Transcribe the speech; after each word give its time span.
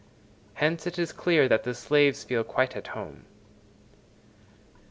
Hence, 0.55 0.87
it 0.87 0.97
is 0.97 1.13
clear 1.13 1.47
that 1.47 1.63
the 1.63 1.75
slaves 1.75 2.23
feel 2.23 2.43
quite 2.43 2.75
at 2.75 2.87
home. 2.97 3.27